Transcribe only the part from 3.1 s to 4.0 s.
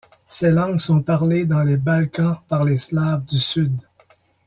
du Sud.